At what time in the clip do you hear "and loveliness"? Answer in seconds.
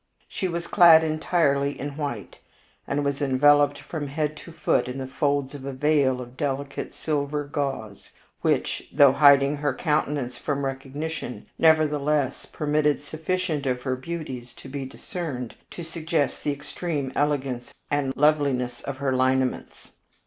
17.91-18.81